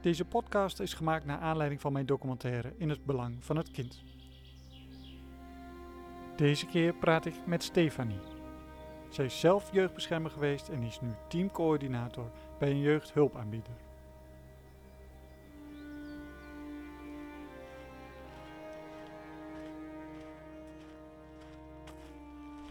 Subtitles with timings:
[0.00, 4.02] Deze podcast is gemaakt naar aanleiding van mijn documentaire In het Belang van het Kind.
[6.36, 8.20] Deze keer praat ik met Stefanie.
[9.08, 13.89] Zij is zelf jeugdbeschermer geweest en is nu teamcoördinator bij een jeugdhulpaanbieder.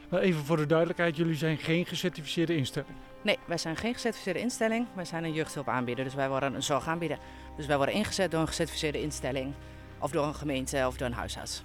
[0.10, 2.96] Maar even voor de duidelijkheid, jullie zijn geen gecertificeerde instelling.
[3.21, 4.88] Nee, wij zijn geen gecertificeerde instelling.
[4.93, 7.18] Wij zijn een jeugdhulpaanbieder, dus wij worden een zorgaanbieder.
[7.57, 9.54] Dus wij worden ingezet door een gecertificeerde instelling.
[10.00, 11.64] Of door een gemeente of door een huisarts.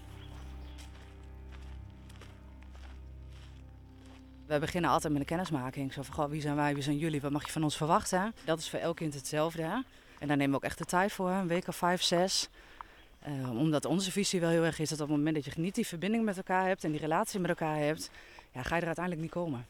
[4.47, 5.93] We beginnen altijd met een kennismaking.
[5.93, 8.35] Zo van, goh, wie zijn wij, wie zijn jullie, wat mag je van ons verwachten?
[8.45, 9.85] Dat is voor elk kind hetzelfde.
[10.19, 12.49] En daar nemen we ook echt de tijd voor, een week of vijf, zes.
[13.29, 15.75] Uh, omdat onze visie wel heel erg is dat op het moment dat je niet
[15.75, 18.11] die verbinding met elkaar hebt en die relatie met elkaar hebt,
[18.55, 19.67] ja, ga je er uiteindelijk niet komen.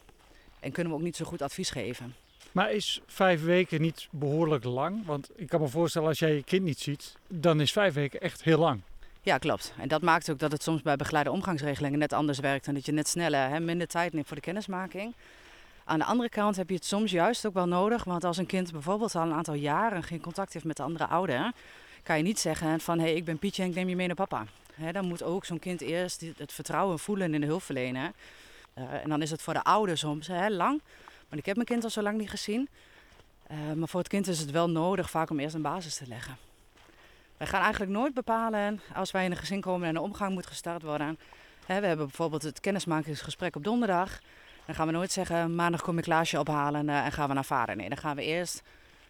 [0.61, 2.15] En kunnen we ook niet zo goed advies geven.
[2.53, 5.07] Maar is vijf weken niet behoorlijk lang?
[5.07, 8.21] Want ik kan me voorstellen, als jij je kind niet ziet, dan is vijf weken
[8.21, 8.81] echt heel lang.
[9.23, 9.73] Ja, klopt.
[9.79, 12.67] En dat maakt ook dat het soms bij begeleide omgangsregelingen net anders werkt.
[12.67, 15.15] En dat je net sneller, hè, minder tijd neemt voor de kennismaking.
[15.85, 18.05] Aan de andere kant heb je het soms juist ook wel nodig.
[18.05, 21.07] Want als een kind bijvoorbeeld al een aantal jaren geen contact heeft met de andere
[21.07, 21.53] ouder,
[22.03, 24.07] kan je niet zeggen van hé, hey, ik ben Pietje en ik neem je mee
[24.07, 24.47] naar papa.
[24.75, 28.13] Hè, dan moet ook zo'n kind eerst het vertrouwen voelen in de hulpverlener.
[28.79, 30.83] Uh, en dan is het voor de ouder soms hè, lang.
[31.29, 32.69] Maar ik heb mijn kind al zo lang niet gezien.
[33.51, 36.07] Uh, maar voor het kind is het wel nodig vaak om eerst een basis te
[36.07, 36.37] leggen.
[37.37, 40.47] Wij gaan eigenlijk nooit bepalen als wij in een gezin komen en een omgang moet
[40.47, 41.19] gestart worden.
[41.67, 44.21] Hè, we hebben bijvoorbeeld het kennismakingsgesprek op donderdag.
[44.67, 47.45] Dan gaan we nooit zeggen, maandag kom ik Klaasje ophalen uh, en gaan we naar
[47.45, 47.77] vader.
[47.77, 48.63] Nee, dan gaan we eerst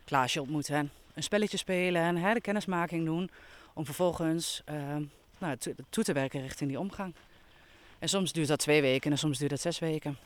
[0.04, 0.90] Klaasje ontmoeten.
[1.14, 3.30] Een spelletje spelen, hè, de kennismaking doen.
[3.74, 4.62] Om vervolgens
[5.38, 5.56] nou,
[5.90, 7.14] toe te werken richting die omgang.
[8.04, 10.16] En soms duurt dat twee weken en soms duurt dat zes weken.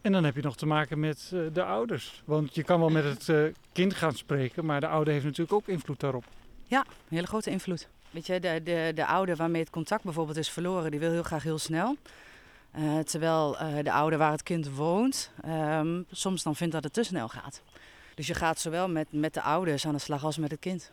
[0.00, 2.22] En dan heb je nog te maken met uh, de ouders.
[2.24, 5.52] Want je kan wel met het uh, kind gaan spreken, maar de ouder heeft natuurlijk
[5.52, 6.24] ook invloed daarop.
[6.64, 7.88] Ja, een hele grote invloed.
[8.10, 11.22] Weet je, de, de, de ouder waarmee het contact bijvoorbeeld is verloren, die wil heel
[11.22, 11.96] graag heel snel.
[12.78, 17.02] Uh, terwijl de ouder waar het kind woont, um, soms dan vindt dat het te
[17.02, 17.62] snel gaat.
[18.14, 20.90] Dus je gaat zowel met, met de ouders aan de slag als met het kind.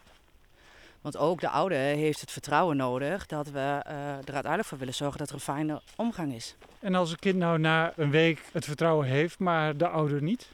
[1.03, 4.93] Want ook de ouder heeft het vertrouwen nodig dat we uh, er uiteindelijk voor willen
[4.93, 6.55] zorgen dat er een fijne omgang is.
[6.79, 10.49] En als een kind nou na een week het vertrouwen heeft, maar de ouder niet?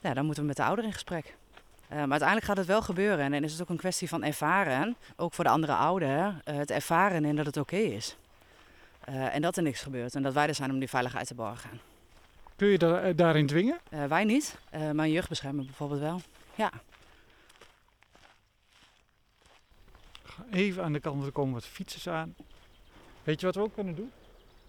[0.00, 1.24] Ja, dan moeten we met de ouder in gesprek.
[1.24, 4.24] Uh, maar uiteindelijk gaat het wel gebeuren en dan is het ook een kwestie van
[4.24, 8.16] ervaren, ook voor de andere ouder, uh, het ervaren in dat het oké okay is.
[9.04, 11.70] en dat er niks gebeurt en dat wij er zijn om die veiligheid te borgen.
[12.56, 13.78] Kun je da daarin dwingen?
[14.08, 16.20] wij niet, maar een jeugdbeschermer bijvoorbeeld wel.
[16.54, 16.70] Ja.
[20.50, 22.34] Even aan de kant, er komen wat fietsers aan.
[23.22, 24.10] Weet je wat we ook kunnen doen?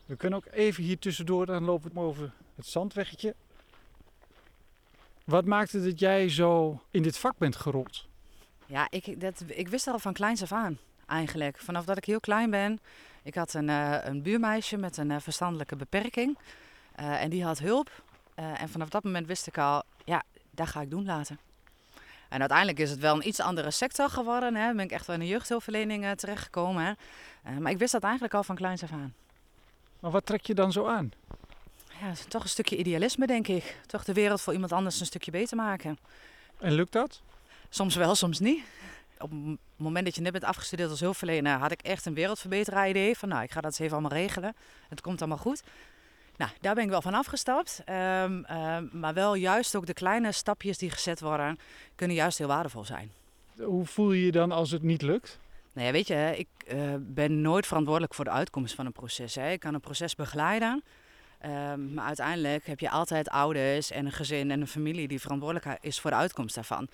[0.06, 3.36] We kunnen ook even hier tussendoor, dan lopen we over het zandweggetje.
[5.24, 8.08] Wat maakte dat jij zo in dit vak bent gerold?
[8.66, 11.58] Ja, ik, dat, ik wist al van kleins af aan eigenlijk.
[11.58, 12.80] Vanaf dat ik heel klein ben.
[13.24, 16.38] Ik had een, uh, een buurmeisje met een uh, verstandelijke beperking.
[17.00, 18.04] Uh, en die had hulp.
[18.36, 21.40] en vanaf dat moment wist ik al, ja, dat ga ik doen laten.
[22.34, 24.56] En uiteindelijk is het wel een iets andere sector geworden.
[24.56, 24.74] Hè.
[24.74, 26.98] Ben ik echt wel in de jeugdhulpverlening uh, terechtgekomen.
[27.48, 29.14] Uh, maar ik wist dat eigenlijk al van kleins af aan.
[30.00, 31.12] Maar wat trek je dan zo aan?
[32.02, 33.78] Ja, toch een stukje idealisme, denk ik.
[33.86, 35.98] Toch de wereld voor iemand anders een stukje beter maken.
[36.60, 37.22] En lukt dat?
[37.70, 38.64] Soms wel, soms niet.
[39.18, 42.90] Op het moment dat je net bent afgestudeerd als hulpverlener, had ik echt een wereldverbeteraar
[42.90, 43.18] idee.
[43.18, 44.56] Van nou, ik ga dat eens even allemaal regelen.
[44.90, 45.64] Het komt allemaal goed.
[46.38, 47.84] Nou, daar ben ik wel van afgestapt.
[47.90, 51.58] Um, um, maar wel juist ook de kleine stapjes die gezet worden,
[51.96, 53.12] kunnen juist heel waardevol zijn.
[53.58, 55.40] Hoe voel je je dan als het niet lukt?
[55.74, 59.36] Nou ja, weet je, ik uh, ben nooit verantwoordelijk voor de uitkomst van een proces.
[59.36, 59.52] Hè.
[59.52, 60.84] Ik kan een proces begeleiden.
[61.46, 65.78] Um, maar uiteindelijk heb je altijd ouders en een gezin en een familie die verantwoordelijk
[65.82, 66.88] is voor de uitkomst daarvan.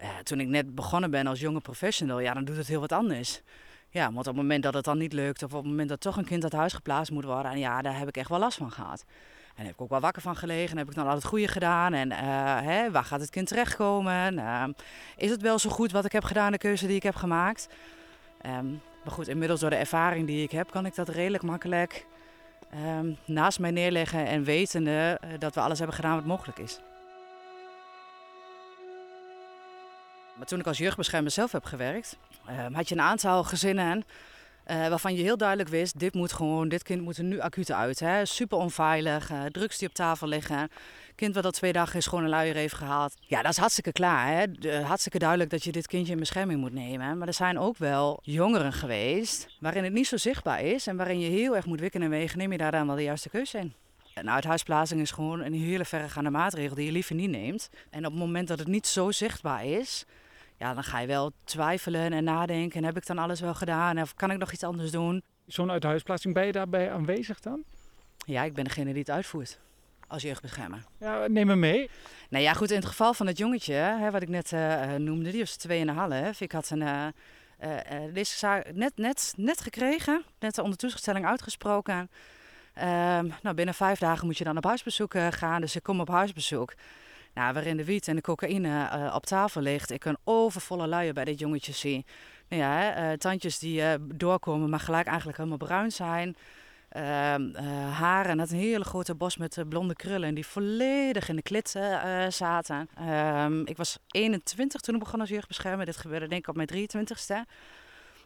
[0.00, 2.92] Uh, toen ik net begonnen ben als jonge professional, ja, dan doet het heel wat
[2.92, 3.40] anders.
[3.92, 6.00] Ja, want op het moment dat het dan niet lukt, of op het moment dat
[6.00, 8.38] toch een kind uit huis geplaatst moet worden, en ja, daar heb ik echt wel
[8.38, 9.04] last van gehad.
[9.48, 10.78] En daar heb ik ook wel wakker van gelegen.
[10.78, 11.92] Heb ik dan al het goede gedaan?
[11.92, 12.16] En uh,
[12.60, 14.34] hè, waar gaat het kind terechtkomen?
[14.34, 14.64] Uh,
[15.16, 17.68] is het wel zo goed wat ik heb gedaan, de keuze die ik heb gemaakt?
[18.46, 22.06] Um, maar goed, inmiddels door de ervaring die ik heb, kan ik dat redelijk makkelijk
[22.98, 24.26] um, naast mij neerleggen.
[24.26, 26.80] En wetende uh, dat we alles hebben gedaan wat mogelijk is.
[30.44, 32.16] Toen ik als jeugdbeschermer zelf heb gewerkt,
[32.50, 34.04] uh, had je een aantal gezinnen
[34.66, 37.72] uh, waarvan je heel duidelijk wist, dit moet gewoon, dit kind moet er nu acuut
[37.72, 38.00] uit.
[38.00, 38.24] Hè?
[38.24, 40.68] Super onveilig, uh, drugs die op tafel liggen.
[41.14, 43.14] Kind wat al twee dagen is gewoon een luier heeft gehaald.
[43.20, 44.26] Ja, dat is hartstikke klaar.
[44.26, 44.80] Hè?
[44.82, 47.18] Hartstikke duidelijk dat je dit kindje in bescherming moet nemen.
[47.18, 50.86] Maar er zijn ook wel jongeren geweest waarin het niet zo zichtbaar is.
[50.86, 52.38] En waarin je heel erg moet wikken en wegen.
[52.38, 53.74] Neem je daar dan wel de juiste keuze in?
[54.14, 57.70] Een uithuisplaatsing is gewoon een hele verregaande maatregel die je liever niet neemt.
[57.90, 60.04] En op het moment dat het niet zo zichtbaar is,
[60.62, 62.78] ja, dan ga je wel twijfelen en nadenken.
[62.78, 64.00] En heb ik dan alles wel gedaan?
[64.00, 65.22] Of kan ik nog iets anders doen?
[65.46, 67.62] Zo'n uithuisplaatsing, ben je daarbij aanwezig dan?
[68.26, 69.60] Ja, ik ben degene die het uitvoert
[70.06, 70.84] als jeugdbeschermer.
[70.98, 71.90] Ja, neem me mee.
[72.28, 75.30] Nou ja, goed, in het geval van het jongetje, hè, wat ik net uh, noemde,
[75.30, 75.56] die was
[76.34, 76.38] 2,5.
[76.38, 77.06] Ik had een, uh,
[77.62, 81.98] uh, deze zaak net, net, net gekregen, net onder toezichtstelling uitgesproken.
[81.98, 86.08] Um, nou, binnen vijf dagen moet je dan op huisbezoek gaan, dus ik kom op
[86.08, 86.74] huisbezoek.
[87.34, 89.90] Nou, waarin de wiet en de cocaïne op tafel ligt.
[89.90, 92.04] Ik een overvolle luier bij dit jongetje zie.
[92.48, 93.82] Nou ja, hè, tandjes die
[94.16, 96.36] doorkomen, maar gelijk eigenlijk helemaal bruin zijn.
[96.96, 97.34] Uh,
[97.92, 98.36] haren.
[98.36, 101.68] Dat een hele grote bos met blonde krullen die volledig in de klit
[102.28, 102.88] zaten.
[102.96, 105.86] Ehm, ik was 21 toen ik begon als jeugdbeschermer.
[105.86, 107.44] Dit gebeurde denk ik op mijn 23ste.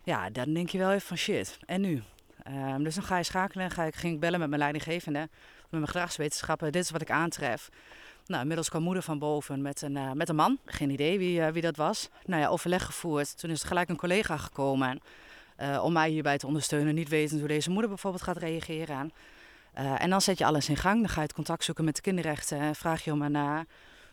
[0.03, 1.59] Ja, dan denk je wel even van shit.
[1.67, 2.03] En nu?
[2.49, 3.71] Um, dus dan ga je schakelen.
[3.71, 5.29] Ga ik, ging ik bellen met mijn leidinggevende.
[5.77, 6.73] Met mijn gedragswetenschappen.
[6.73, 7.69] Dit is wat ik aantref.
[8.27, 10.59] Nou, inmiddels kwam moeder van boven met een, met een man.
[10.65, 12.09] Geen idee wie, wie dat was.
[12.25, 13.39] Nou ja, overleg gevoerd.
[13.39, 15.01] Toen is er gelijk een collega gekomen.
[15.61, 16.95] Uh, om mij hierbij te ondersteunen.
[16.95, 19.13] Niet weten hoe deze moeder bijvoorbeeld gaat reageren.
[19.73, 20.99] En dan zet je alles in gang.
[21.01, 22.75] Dan ga je het contact zoeken met de kinderrechten.
[22.75, 23.67] Vraag je om een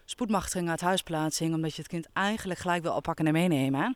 [0.06, 1.54] spoedmachtiging uit huisplaatsing.
[1.54, 3.96] Omdat je het kind eigenlijk gelijk wil oppakken en meenemen.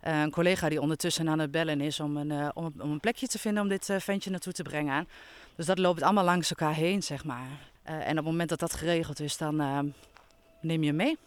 [0.00, 3.38] een collega die ondertussen aan het bellen is om een, om, om een plekje te
[3.38, 5.08] vinden om dit ventje naartoe te brengen.
[5.60, 7.48] Dus dat loopt allemaal langs elkaar heen, zeg maar.
[7.82, 9.56] en op het moment dat dat geregeld is, dan
[10.60, 11.18] neem je hem mee.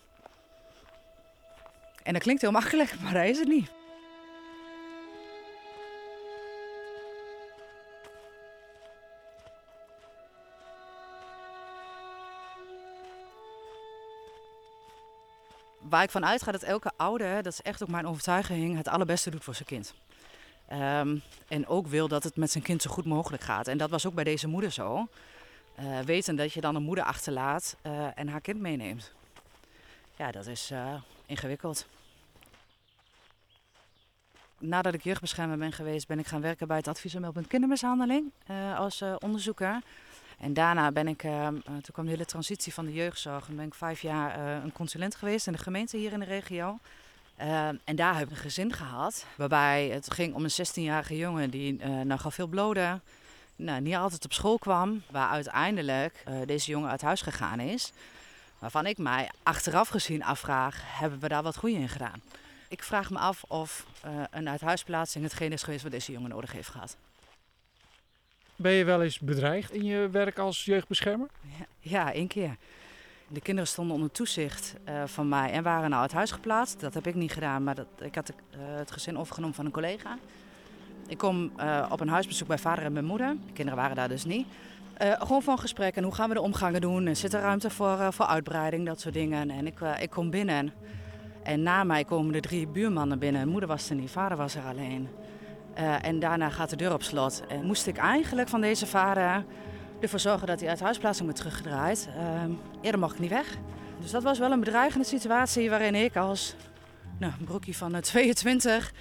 [2.03, 3.71] En dat klinkt heel makkelijk, maar dat is het niet.
[15.79, 19.29] waar ik van uitga dat elke ouder, dat is echt ook mijn overtuiging, het allerbeste
[19.29, 19.93] doet voor zijn kind.
[20.71, 23.67] Um, en ook wil dat het met zijn kind zo goed mogelijk gaat.
[23.67, 25.07] En dat was ook bij deze moeder zo.
[25.79, 29.11] Uh, weten dat je dan een moeder achterlaat uh, en haar kind meeneemt.
[30.15, 30.93] Ja, dat is uh,
[31.25, 31.87] ingewikkeld.
[34.57, 38.31] Nadat ik jeugdbeschermer ben geweest, ben ik gaan werken bij het adviesmeldpunt kindermishandeling
[38.75, 39.81] als onderzoeker.
[40.39, 41.19] En daarna ben ik,
[41.65, 43.47] toen kwam de hele transitie van de jeugdzorg.
[43.47, 46.79] En ben ik vijf jaar een consulent geweest in de gemeente hier in de regio.
[47.43, 49.25] Uh, en daar heb ik een gezin gehad.
[49.35, 52.99] Waarbij het ging om een 16-jarige jongen die nogal veel blode.
[53.55, 55.01] Nou, niet altijd op school kwam.
[55.11, 57.91] Waar uiteindelijk deze jongen uit huis gegaan is.
[58.59, 62.21] Waarvan ik mij achteraf gezien afvraag, hebben we daar wat goed in gedaan?
[62.67, 63.85] Ik vraag me af of
[64.31, 66.97] een uithuisplaatsing hetgeen is geweest wat deze jongen nodig heeft gehad.
[68.55, 71.27] Ben je wel eens bedreigd in je werk als jeugdbeschermer?
[71.57, 72.57] Ja, ja één keer.
[73.27, 76.79] De kinderen stonden onder toezicht uh, van mij en waren nou uit huis geplaatst.
[76.79, 79.71] Dat heb ik niet gedaan, maar dat, ik had uh, het gezin overgenomen van een
[79.71, 80.17] collega.
[81.07, 83.35] Ik kom uh, op een huisbezoek bij vader en mijn moeder.
[83.45, 84.47] De kinderen waren daar dus niet.
[84.97, 87.07] gewoon een gesprek en hoe gaan we de omgangen doen?
[87.07, 89.49] En zit er ruimte voor, voor uitbreiding, dat soort dingen.
[89.49, 90.73] En ik, ik kom binnen.
[91.43, 93.47] En na mij komen de drie buurmannen binnen.
[93.47, 95.09] Moeder was er niet, vader was er alleen.
[96.01, 97.43] En daarna gaat de deur op slot.
[97.47, 99.45] En moest ik eigenlijk van deze vader
[100.03, 102.09] ervoor zorgen dat hij uit huisplaatsing wordt teruggedraaid.
[102.17, 103.57] Uh, eerder mocht ik niet weg.
[103.99, 106.55] Dus dat was wel een bedreigende situatie waarin ik als
[107.19, 108.93] nou, broekje van 22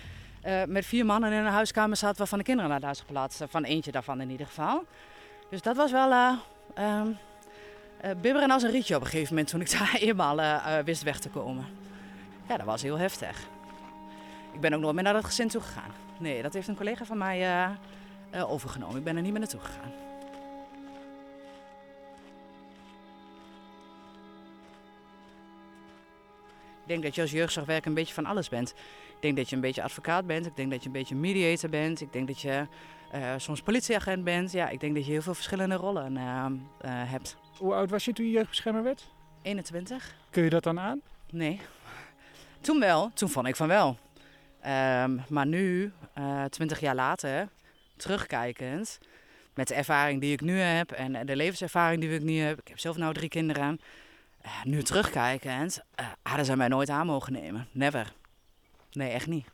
[0.44, 3.44] uh, met vier mannen in een huiskamer zat waarvan de kinderen naar huis geplaatst.
[3.48, 4.84] Van eentje daarvan in ieder geval.
[5.50, 6.38] Dus dat was wel
[6.78, 7.18] um,
[8.20, 11.28] bibberen als een rietje op een gegeven moment toen ik daar eenmaal wist weg te
[11.28, 11.64] komen.
[12.48, 13.38] Ja, dat was heel heftig.
[14.52, 15.90] Ik ben ook nooit meer naar dat gezin toe gegaan.
[16.18, 17.70] Nee, dat heeft een collega van mij uh,
[18.34, 18.96] uh, overgenomen.
[18.96, 20.11] Ik ben er niet meer naartoe gegaan.
[26.82, 28.70] Ik denk dat je als jeugdzorgwerker een beetje van alles bent.
[29.14, 30.46] Ik denk dat je een beetje advocaat bent.
[30.46, 32.00] Ik denk dat je een beetje mediator bent.
[32.00, 32.66] Ik denk dat je
[33.14, 34.52] uh, soms politieagent bent.
[34.52, 36.16] Ja, ik denk dat je heel veel verschillende rollen
[36.86, 37.36] hebt.
[37.58, 39.08] Hoe oud was je toen je jeugdbeschermer werd?
[39.42, 40.14] 21.
[40.30, 41.00] Kun je dat dan aan?
[41.30, 41.60] Nee.
[42.60, 43.10] Toen wel.
[43.14, 43.98] Toen vond ik van wel.
[44.66, 45.92] Um, maar nu,
[46.48, 47.48] twintig jaar later,
[47.96, 48.98] terugkijkend,
[49.54, 52.68] met de ervaring die ik nu heb en de levenservaring die ik nu heb, ik
[52.68, 53.80] heb zelf nou drie kinderen,
[54.44, 57.68] uh, nu terugkijkend, uh, hadden ze mij nooit aan mogen nemen.
[57.72, 58.12] Never.
[58.92, 59.46] Nee, echt niet.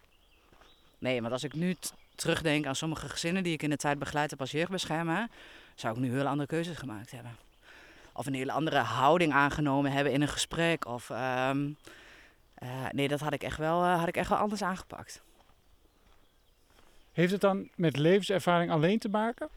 [0.99, 1.77] Nee, want als ik nu
[2.15, 5.29] terugdenk aan sommige gezinnen die ik in de tijd begeleid heb als jeugdbeschermer,
[5.75, 7.37] zou ik nu heel andere keuzes gemaakt hebben.
[8.13, 10.87] Of een hele andere houding aangenomen hebben in een gesprek.
[10.87, 11.77] Of um,
[12.63, 15.23] uh, nee, dat had ik, echt wel, had ik echt wel anders aangepakt.
[17.13, 19.49] Heeft het dan met levenservaring alleen te maken?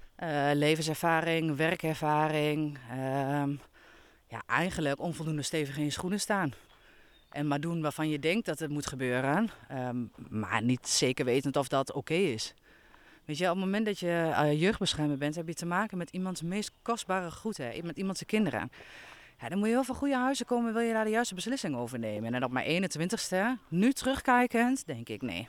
[0.54, 2.78] Levenservaring, werkervaring.
[2.90, 3.54] Ehm,
[4.32, 6.54] ja, eigenlijk onvoldoende stevig in je schoenen staan.
[7.30, 9.50] En maar doen waarvan je denkt dat het moet gebeuren.
[9.72, 12.54] Um, maar niet zeker wetend of dat oké okay is.
[13.26, 16.42] Weet je, op het moment dat je jeugdbeschermer bent, heb je te maken met iemands
[16.42, 17.58] meest kostbare goed.
[17.58, 17.80] Hè?
[17.84, 18.72] Met iemands kinderen.
[19.40, 21.76] Ja, dan moet je wel van goede huizen komen, wil je daar de juiste beslissing
[21.76, 22.34] over nemen.
[22.34, 25.48] En op mijn 21ste, nu terugkijkend, denk ik nee.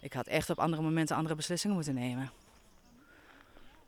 [0.00, 2.30] Ik had echt op andere momenten andere beslissingen moeten nemen.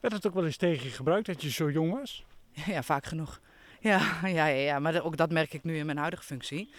[0.00, 2.24] Werd het ook wel eens tegen je gebruikt dat je zo jong was?
[2.66, 3.40] Ja, vaak genoeg.
[3.90, 6.70] Ja, ja, ja, maar ook dat merk ik nu in mijn huidige functie.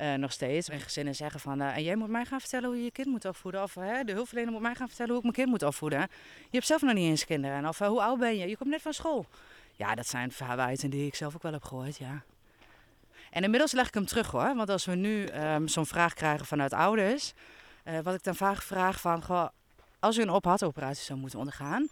[0.00, 0.68] Uh, nog steeds.
[0.68, 3.06] En gezinnen zeggen van, uh, en jij moet mij gaan vertellen hoe je je kind
[3.06, 3.62] moet opvoeden.
[3.62, 6.00] Of uh, de hulpverlener moet mij gaan vertellen hoe ik mijn kind moet opvoeden.
[6.40, 7.68] Je hebt zelf nog niet eens kinderen.
[7.68, 8.48] Of hoe oud ben je?
[8.48, 9.26] Je komt net van school.
[9.76, 12.22] Ja, dat zijn verwijten die ik zelf ook wel heb gehoord, ja.
[13.30, 14.54] En inmiddels leg ik hem terug hoor.
[14.54, 17.32] Want als we nu um, zo'n vraag krijgen vanuit ouders.
[18.02, 19.48] wat ik dan vaak vraag van, goh,
[19.98, 21.88] als u een operatie zou moeten ondergaan.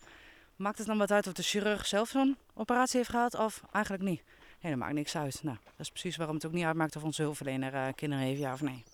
[0.57, 4.05] Maakt het dan wat uit of de chirurg zelf zo'n operatie heeft gehad of eigenlijk
[4.05, 4.23] niet?
[4.61, 5.43] Nee, dat maakt niks uit.
[5.43, 8.41] Nou, dat is precies waarom het ook niet uitmaakt of onze hulpverlener uh, kinderen heeft,
[8.41, 8.85] ja of nee.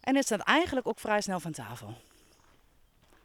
[0.00, 1.94] En het staat eigenlijk ook vrij snel van tafel.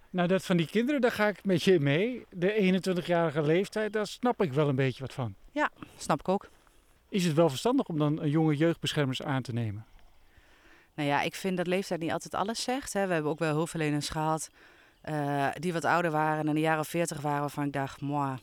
[0.10, 2.26] Nou, dat van die kinderen, daar ga ik met je mee.
[2.30, 5.36] De 21-jarige leeftijd, daar snap ik wel een beetje wat van.
[5.52, 6.50] Ja, snap ik ook.
[7.10, 9.86] Is het wel verstandig om dan een jonge jeugdbeschermers aan te nemen?
[10.94, 12.94] Nou ja, ik vind dat leeftijd niet altijd alles zegt.
[12.94, 13.08] Hè.
[13.08, 14.50] We hebben ook wel hulpverleners gehad
[15.10, 18.38] uh, die wat ouder waren en in de jaren 40 waren waarvan ik dacht, moi,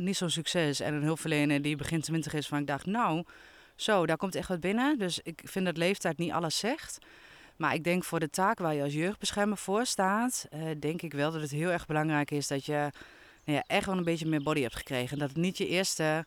[0.00, 0.80] niet zo'n succes.
[0.80, 3.24] En een hulpverlener die begin 20 is, van ik dacht, nou,
[3.76, 4.98] zo, daar komt echt wat binnen.
[4.98, 6.98] Dus ik vind dat leeftijd niet alles zegt.
[7.56, 11.12] Maar ik denk voor de taak waar je als jeugdbeschermer voor staat, uh, denk ik
[11.12, 12.90] wel dat het heel erg belangrijk is dat je
[13.44, 15.18] nou ja, echt wel een beetje meer body hebt gekregen.
[15.18, 16.26] Dat het niet je eerste,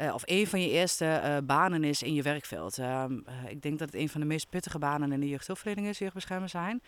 [0.00, 2.78] uh, of een van je eerste uh, banen is in je werkveld.
[2.78, 5.98] Ehm, ik denk dat het een van de meest pittige banen in de jeugdhulpverlening is,
[5.98, 6.82] jeugdbeschermer zijn.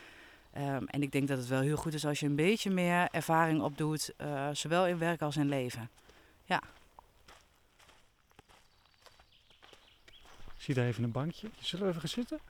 [0.59, 3.09] Um, en ik denk dat het wel heel goed is als je een beetje meer
[3.11, 5.91] ervaring opdoet, uh, zowel in werk als in leven.
[6.45, 6.63] Ja.
[10.55, 11.51] Ik zie daar even een bankje.
[11.61, 12.41] Zullen we even gaan zitten?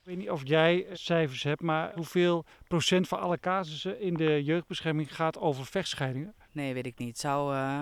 [0.00, 4.44] Ik weet niet of jij cijfers hebt, maar hoeveel procent van alle casussen in de
[4.44, 6.34] jeugdbescherming gaat over vechtscheidingen?
[6.52, 7.08] Nee, weet ik niet.
[7.08, 7.80] Het, zou, uh,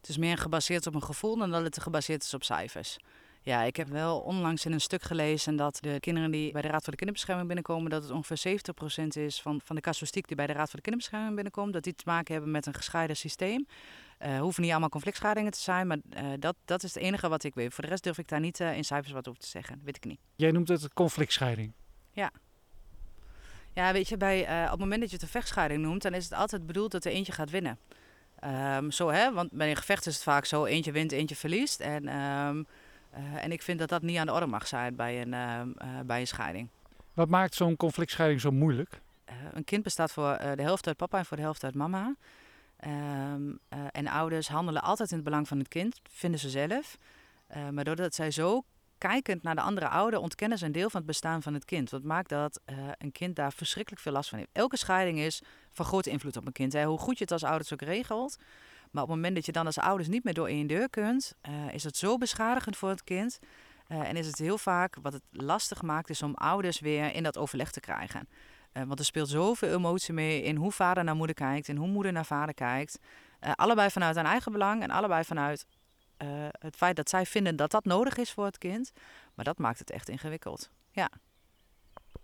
[0.00, 2.96] het is meer gebaseerd op een gevoel dan dat het gebaseerd is op cijfers.
[3.48, 6.68] Ja, ik heb wel onlangs in een stuk gelezen dat de kinderen die bij de
[6.68, 8.60] Raad voor de Kinderbescherming binnenkomen, dat het ongeveer
[9.02, 11.82] 70% is van, van de casuïstiek die bij de Raad voor de Kinderbescherming binnenkomt, dat
[11.82, 13.66] die te maken hebben met een gescheiden systeem.
[14.26, 17.44] Uh, hoeven niet allemaal conflictscheidingen te zijn, maar uh, dat, dat is het enige wat
[17.44, 17.74] ik weet.
[17.74, 19.74] Voor de rest durf ik daar niet uh, in cijfers wat over te zeggen.
[19.74, 20.20] Dat weet ik niet.
[20.36, 21.72] Jij noemt het conflictscheiding?
[22.12, 22.30] Ja.
[23.74, 26.24] Ja, weet je, bij, op het moment dat je het een vechtscheiding noemt, dan is
[26.24, 27.78] het altijd bedoeld dat er eentje gaat winnen.
[28.44, 31.80] Um, zo hè, want bij een gevecht is het vaak zo, eentje wint, eentje verliest.
[31.80, 32.66] En um,
[33.18, 35.60] uh, en ik vind dat dat niet aan de orde mag zijn bij een, uh,
[35.88, 36.68] uh, bij een scheiding.
[37.14, 39.00] Wat maakt zo'n conflictscheiding zo moeilijk?
[39.52, 42.14] een kind bestaat voor de helft uit papa en voor de helft uit mama.
[42.76, 43.52] Ehm,
[43.92, 46.98] en ouders handelen altijd in het belang van het kind, vinden ze zelf.
[47.70, 48.64] maar doordat zij zo
[48.98, 51.90] kijkend naar de andere ouder ontkennen ze een deel van het bestaan van het kind.
[51.90, 52.60] Wat maakt dat
[52.98, 54.50] een kind daar verschrikkelijk veel last van heeft.
[54.52, 56.72] Elke scheiding is van grote invloed op een kind.
[56.72, 56.84] Hè.
[56.84, 58.38] Hoe goed je het als ouders ook regelt,
[58.90, 61.34] maar op het moment dat je dan als ouders niet meer door één deur kunt,
[61.48, 63.38] uh, is het zo beschadigend voor het kind.
[63.88, 67.22] Uh, en is het heel vaak wat het lastig maakt, is om ouders weer in
[67.22, 68.28] dat overleg te krijgen.
[68.72, 71.88] Uh, want er speelt zoveel emotie mee in hoe vader naar moeder kijkt en hoe
[71.88, 72.98] moeder naar vader kijkt.
[73.40, 75.66] allebei vanuit hun eigen belang en allebei vanuit
[76.58, 78.92] het feit dat zij vinden dat dat nodig is voor het kind.
[79.34, 80.70] Maar dat maakt het echt ingewikkeld.
[80.90, 81.10] Ja.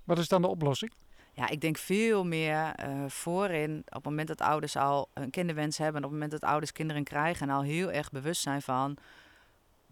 [0.04, 0.92] Wat is dan de oplossing?
[1.36, 5.78] Ja, ik denk veel meer uh, voorin, op het moment dat ouders al een kinderwens
[5.78, 8.62] hebben, en op het moment dat ouders kinderen krijgen en al heel erg bewust zijn
[8.62, 8.96] van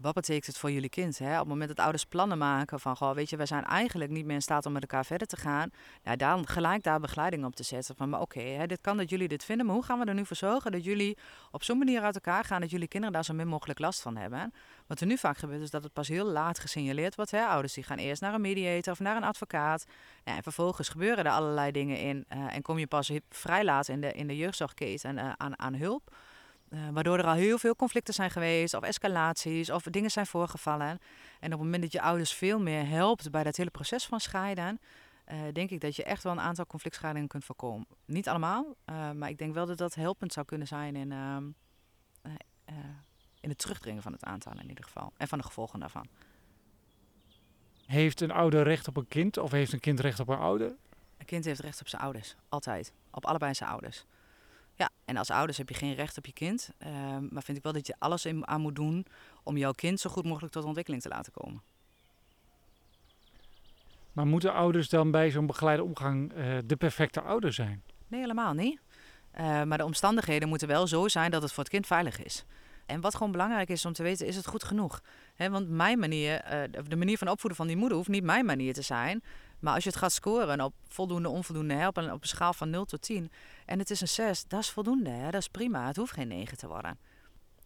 [0.03, 1.17] wat betekent het voor jullie kind?
[1.17, 1.33] Hè?
[1.33, 4.25] Op het moment dat ouders plannen maken van, goh, weet je, wij zijn eigenlijk niet
[4.25, 5.69] meer in staat om met elkaar verder te gaan.
[6.03, 7.95] Nou, dan gelijk daar begeleiding op te zetten.
[7.95, 10.25] Van, maar oké, dit kan dat jullie dit vinden, maar hoe gaan we er nu
[10.25, 11.17] voor zorgen dat jullie
[11.51, 14.17] op zo'n manier uit elkaar gaan dat jullie kinderen daar zo min mogelijk last van
[14.17, 14.53] hebben?
[14.87, 17.31] Wat er nu vaak gebeurt is dat het pas heel laat gesignaleerd wordt.
[17.31, 17.45] Hè?
[17.45, 19.85] Ouders die gaan eerst naar een mediator of naar een advocaat.
[20.23, 24.01] En vervolgens gebeuren er allerlei dingen in uh, en kom je pas vrij laat in
[24.01, 26.11] de, in de jeugdzorgketen uh, aan, aan hulp.
[26.73, 30.99] Uh, waardoor er al heel veel conflicten zijn geweest, of escalaties, of dingen zijn voorgevallen.
[31.39, 34.19] En op het moment dat je ouders veel meer helpt bij dat hele proces van
[34.19, 34.79] scheiden,
[35.31, 37.87] uh, denk ik dat je echt wel een aantal conflictscheidingen kunt voorkomen.
[38.05, 41.43] Niet allemaal, uh, maar ik denk wel dat dat helpend zou kunnen zijn in, ehm,
[43.39, 45.13] in het terugdringen van het aantal in ieder geval.
[45.17, 46.07] En van de gevolgen daarvan.
[47.85, 50.75] Heeft een ouder recht op een kind of heeft een kind recht op een ouder?
[51.17, 52.93] Een kind heeft recht op zijn ouders, altijd.
[53.11, 54.05] Op allebei zijn ouders.
[54.75, 56.69] Ja, en als ouders heb je geen recht op je kind.
[56.79, 56.89] Uh,
[57.29, 59.05] maar vind ik wel dat je alles in, aan moet doen
[59.43, 61.61] om jouw kind zo goed mogelijk tot ontwikkeling te laten komen.
[64.11, 67.83] Maar moeten ouders dan bij zo'n begeleide omgang uh, de perfecte ouder zijn?
[68.07, 68.79] Nee, helemaal niet.
[69.39, 72.45] Uh, maar de omstandigheden moeten wel zo zijn dat het voor het kind veilig is.
[72.85, 75.01] En wat gewoon belangrijk is om te weten, is het goed genoeg?
[75.35, 76.41] He, want mijn manier,
[76.87, 79.23] de manier van opvoeden van die moeder hoeft niet mijn manier te zijn.
[79.59, 82.85] Maar als je het gaat scoren op voldoende, onvoldoende helpen op een schaal van 0
[82.85, 83.31] tot 10
[83.65, 85.31] en het is een 6, dat is voldoende, hè?
[85.31, 85.87] dat is prima.
[85.87, 86.99] Het hoeft geen 9 te worden.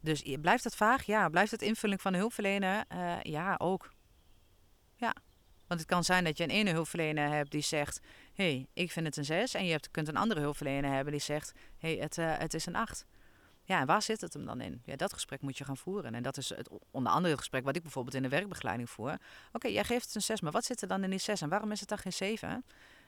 [0.02, 1.04] Dus blijft het vaag?
[1.04, 1.30] Ja.
[1.30, 2.84] Blijft het invulling van de hulpverlener?
[2.88, 3.94] Eh, ja, ook.
[4.96, 5.16] Ja.
[5.68, 8.00] Want het kan zijn dat je een ene hulpverlener hebt die zegt...
[8.34, 9.54] hé, hey, ik vind het een 6.
[9.54, 11.54] En je hebt, kunt een andere hulpverlener hebben die zegt...
[11.78, 13.06] hé, hey, het, eh, het is een 8.
[13.64, 14.82] Ja, en waar zit het hem dan in?
[14.86, 16.16] Ja, dat gesprek moet je gaan voeren.
[16.16, 19.18] En dat is het, onder andere het gesprek wat ik bijvoorbeeld in de werkbegeleiding voer.
[19.52, 21.42] Oké, jij geeft het een 6, maar wat zit er dan in die 6?
[21.42, 22.66] En waarom is het dan geen 7?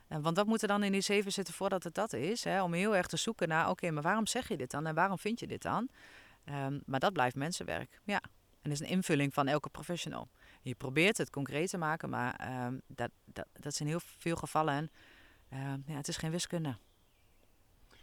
[0.09, 2.43] Eh, Want wat moet er dan in die 7 zitten voordat het dat is?
[2.43, 2.63] Hè?
[2.63, 4.85] Om heel erg te zoeken naar, oké, maar waarom zeg je dit dan?
[4.87, 5.89] En waarom vind je dit dan?
[6.43, 8.21] Ehm, maar dat blijft mensenwerk, ja.
[8.61, 10.27] En is een invulling van elke professional.
[10.61, 14.35] Je probeert het concreet te maken, maar ehm, dat, dat, dat is in heel veel
[14.35, 14.91] gevallen,
[15.49, 16.75] ehm, ja, het is geen wiskunde.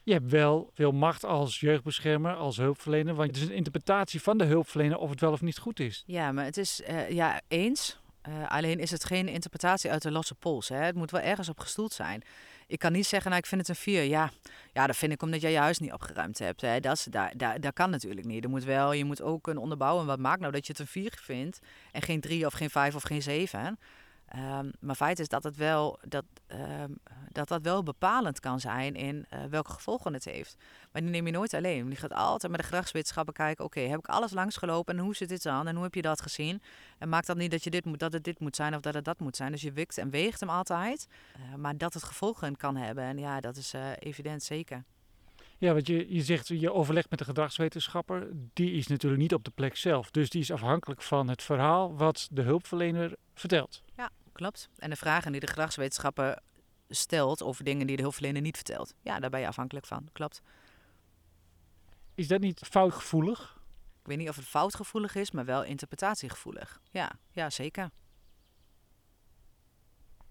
[0.03, 3.15] Je hebt wel veel macht als jeugdbeschermer, als hulpverlener.
[3.15, 6.03] Want het is een interpretatie van de hulpverlener of het wel of niet goed is.
[6.07, 8.01] Ja, maar het is, eh, ja, eens.
[8.27, 10.69] Eh, alleen is het geen interpretatie uit de losse pols.
[10.69, 10.77] Hè?
[10.77, 12.23] Het moet wel ergens op gestoeld zijn.
[12.67, 14.03] Ik kan niet zeggen, nou, ik vind het een 4.
[14.03, 14.31] Ja,
[14.73, 16.61] ja, dat vind ik omdat jij je huis niet opgeruimd hebt.
[16.61, 16.81] Hè?
[16.81, 18.45] Dat, is, daar, daar, kan natuurlijk niet.
[18.45, 20.07] Er moet wel, je moet ook kunnen onderbouwen.
[20.07, 21.59] Wat maakt nou dat je het een 4 vindt
[21.93, 23.79] en geen 3 of geen 5 of geen 7?
[24.27, 26.91] Ehm, maar feit is dat het wel, dat, ehm,
[27.33, 30.57] dat dat wel bepalend kan zijn in eh, welke gevolgen het heeft.
[30.93, 31.89] Maar die neem je nooit alleen.
[31.89, 33.65] Die gaat altijd met de gedragswetenschappen kijken.
[33.65, 36.23] Oké, heb ik alles langsgelopen en hoe zit dit dan en hoe heb je dat
[36.23, 36.63] gezien?
[36.99, 38.95] En maakt dat niet dat, je dit moet, dat het dit moet zijn of dat
[38.95, 39.53] het dat moet zijn.
[39.53, 41.07] Dus je wikt en weegt hem altijd.
[41.35, 43.05] Eh, maar dat het gevolgen kan hebben.
[43.05, 44.85] En ja, dat is eh, evident zeker.
[45.59, 48.29] Ja, want je, je zegt, je overlegt met de gedragswetenschapper.
[48.53, 50.11] Die is natuurlijk niet op de plek zelf.
[50.11, 53.83] Dus die is afhankelijk van het verhaal wat de hulpverlener vertelt.
[54.37, 54.69] Klopt.
[54.79, 56.39] En de vragen die de gedragswetenschapper
[56.89, 58.95] stelt over dingen die de hulpverlener niet vertelt.
[59.03, 60.09] Ja, daar ben je afhankelijk van.
[60.13, 60.43] Klopt.
[62.15, 63.61] Is dat niet foutgevoelig?
[64.01, 66.81] Ik weet niet of het foutgevoelig is, maar wel interpretatiegevoelig.
[66.91, 67.91] Ja, ja zeker.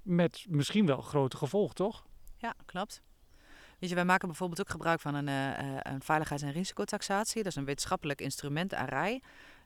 [0.02, 2.06] Met misschien wel grote gevolgen, toch?
[2.38, 3.02] Ja, klopt.
[3.80, 7.44] Weet je, wij maken bijvoorbeeld ook gebruik van een, uh, een veiligheids- en risicotaxatie.
[7.44, 9.22] Dat is een wetenschappelijk instrument, een rij.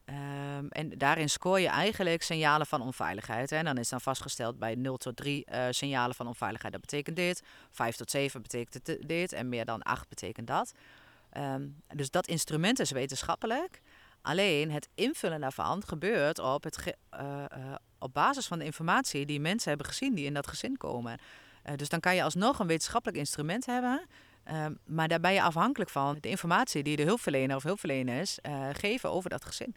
[0.09, 3.51] Um, en daarin scoor je eigenlijk signalen van onveiligheid.
[3.51, 7.15] En dan is dan vastgesteld bij 0 tot 3 uh, signalen van onveiligheid, dat betekent
[7.15, 7.43] dit.
[7.71, 9.33] 5 tot 7 betekent dit.
[9.33, 10.71] En meer dan 8 betekent dat.
[11.37, 13.81] Um, dus dat instrument is wetenschappelijk.
[14.21, 17.45] Alleen het invullen daarvan gebeurt op, het uh,
[17.99, 21.17] op basis van de informatie die mensen hebben gezien die in dat gezin komen.
[21.75, 24.01] Dus dan kan je alsnog een wetenschappelijk instrument hebben.
[24.85, 28.37] maar daar ben je afhankelijk van de informatie die de hulpverlener of hulpverleners
[28.73, 29.75] geven over dat gezin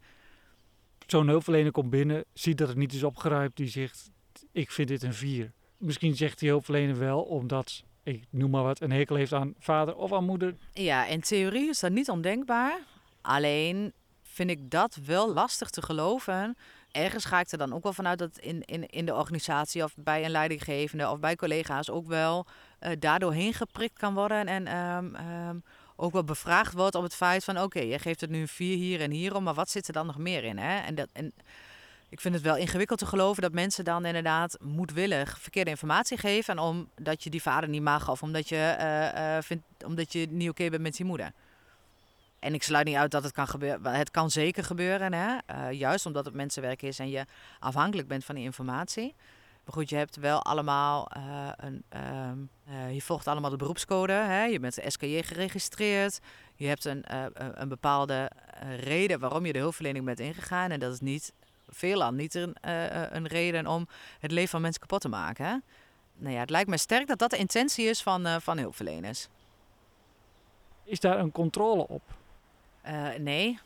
[1.07, 4.11] zo'n hulpverlener komt binnen, ziet dat het niet is opgeruimd, die zegt:
[4.53, 5.53] Ik vind dit een 4.
[5.77, 9.97] Misschien zegt die hulpverlener wel omdat, ik noem maar wat, een hekel heeft aan vader
[9.97, 10.57] of aan moeder.
[10.73, 12.79] Ja, in theorie is dat niet ondenkbaar.
[13.21, 16.57] Alleen vind ik dat wel lastig te geloven.
[16.91, 19.95] Ergens ga ik er dan ook wel vanuit dat in, in, in de organisatie of
[19.97, 22.47] bij een leidinggevende of bij collega's ook wel
[22.81, 24.47] uh, daardoor heen geprikt kan worden.
[24.47, 25.17] En um,
[25.49, 25.65] um,
[25.97, 27.61] ook wel bevraagd wordt op het feit van...
[27.61, 30.07] oké, je geeft het nu een 4 hier en hierom, maar wat zit er dan
[30.07, 30.59] nog meer in?
[30.59, 30.79] Hè?
[30.79, 31.33] En, dat, en
[32.09, 36.59] ik vind het wel ingewikkeld te geloven dat mensen dan inderdaad moedwillig verkeerde informatie geven...
[36.59, 40.27] En omdat je die vader niet mag of omdat je, uh, uh, vindt, omdat je
[40.31, 41.33] niet oké bent met je moeder.
[42.39, 43.95] En ik sluit niet uit dat het kan gebeuren.
[43.95, 45.37] Het kan zeker gebeuren, hè?
[45.51, 47.25] Uh, juist omdat het mensenwerk is en je
[47.59, 49.15] afhankelijk bent van die informatie.
[49.65, 51.85] Maar goed, je hebt wel allemaal uh, een.
[51.95, 52.31] Uh,
[52.69, 54.13] uh, je volgt allemaal de beroepscode.
[54.13, 54.45] Hè?
[54.45, 56.21] Je bent de SKJ geregistreerd.
[56.55, 58.31] Je hebt een, uh, een bepaalde
[58.77, 60.71] reden waarom je de hulpverlening bent ingegaan.
[60.71, 61.33] En dat is niet
[61.69, 62.57] veelal niet een,
[63.17, 65.45] een reden om het leven van mensen kapot te maken.
[65.45, 65.57] Hè?
[66.17, 69.29] Nou ja, het lijkt me sterk dat dat de intentie is van, van hulpverleners.
[70.85, 72.03] Is daar een controle op?
[73.19, 73.59] nee,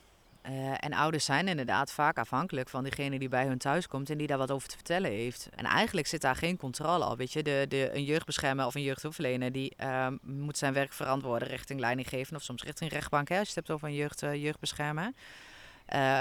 [0.49, 4.19] uh, en ouders zijn inderdaad vaak afhankelijk van degene die bij hun thuis komt en
[4.19, 5.49] die daar wat over te vertellen heeft.
[5.55, 7.19] En eigenlijk zit daar geen controle op.
[7.19, 11.49] Weet je, de, de, een jeugdbeschermer of een jeugdhulpverlener die uh, moet zijn werk verantwoorden
[11.49, 13.29] richting leidinggevende of soms richting rechtbank.
[13.29, 15.13] Hè, als je het hebt over een jeugd, uh, jeugdbeschermer.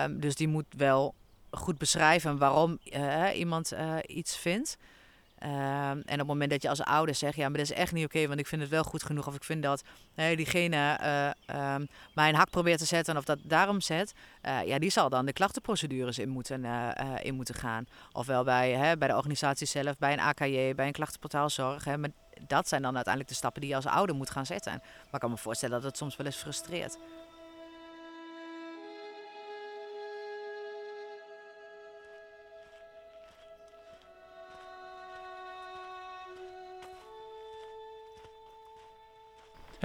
[0.09, 1.15] dus die moet wel
[1.51, 2.79] goed beschrijven waarom
[3.33, 3.73] iemand
[4.05, 4.77] iets vindt.
[5.45, 7.91] Uh, en op het moment dat je als ouder zegt, ja, maar dat is echt
[7.91, 9.27] niet oké, want ik vind het wel goed genoeg.
[9.27, 9.83] Of ik vind dat
[10.15, 10.99] diegene
[11.49, 14.13] uh, um, mij een hak probeert te zetten of dat daarom zet.
[14.43, 16.65] Uh, ja, die zal dan de klachtenprocedures in moeten,
[17.21, 17.85] in moeten gaan.
[18.11, 21.83] Ofwel bij, hè, bij de organisatie zelf, bij een AKJ, bij een klachtenportaalzorg.
[21.83, 22.09] Hè, maar
[22.47, 24.71] dat zijn dan uiteindelijk de stappen die je als ouder moet gaan zetten.
[24.73, 26.97] Maar ik kan me voorstellen dat het soms wel eens frustreert.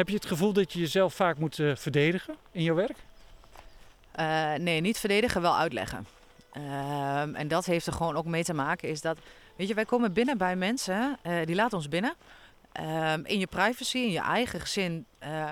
[0.00, 2.96] Heb je het gevoel dat je jezelf vaak moet uh, verdedigen in je werk?
[4.20, 6.06] Uh, nee, niet verdedigen, wel uitleggen.
[6.56, 9.18] Uh, en dat heeft er gewoon ook mee te maken, is dat,
[9.56, 12.14] weet je, wij komen binnen bij mensen, uh, die laten ons binnen.
[12.72, 15.06] ehm, in je privacy, in je eigen gezin,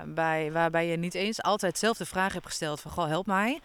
[0.07, 3.61] bij, waarbij je niet eens altijd zelf de vraag hebt gesteld van, goh, help mij.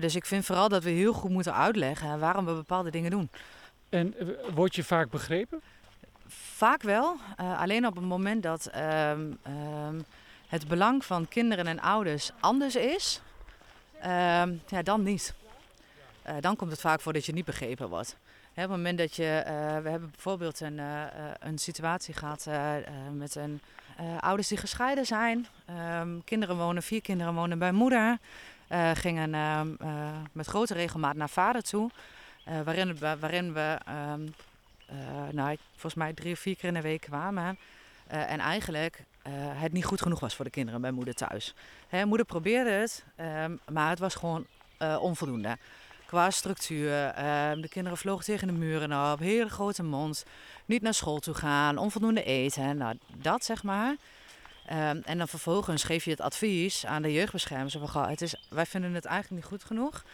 [0.00, 3.30] Dus ik vind vooral dat we heel goed moeten uitleggen waarom we bepaalde dingen doen.
[3.88, 4.14] En
[4.54, 5.62] word je vaak begrepen?
[6.28, 7.16] Vaak wel.
[7.40, 10.04] Uh, alleen op het moment dat um, um,
[10.48, 13.20] het belang van kinderen en ouders anders is,
[13.96, 15.34] um, ja, dan niet.
[16.26, 18.16] Uh, dan komt het vaak voor dat je niet begrepen wordt.
[18.48, 20.80] Op het moment dat je, uh, we hebben bijvoorbeeld een,
[21.38, 22.48] een situatie gehad
[23.12, 23.60] met een,
[24.20, 25.46] ouders die gescheiden zijn.
[26.24, 28.18] Kinderen wonen, vier kinderen wonen bij moeder.
[28.94, 29.68] gingen ehm,
[30.32, 31.90] met grote regelmaat naar vader toe.
[32.64, 33.78] waarin, waarin we,
[35.30, 37.58] nou, volgens mij drie of vier keer in de week kwamen.
[38.06, 39.04] en eigenlijk
[39.54, 41.54] het niet goed genoeg was voor de kinderen bij moeder thuis.
[41.88, 43.04] Hè, moeder probeerde het,
[43.68, 44.46] maar het was gewoon
[45.00, 45.58] onvoldoende
[46.08, 46.90] qua structuur.
[46.90, 50.24] Uh, de kinderen vlogen tegen de muren op, hele grote mond.
[50.64, 52.76] Niet naar school toe gaan, onvoldoende eten.
[52.76, 53.96] Nou, dat zeg maar.
[54.70, 57.76] Um, en dan vervolgens geef je het advies aan de jeugdbeschermers.
[57.92, 60.04] Het is, wij vinden het eigenlijk niet goed genoeg.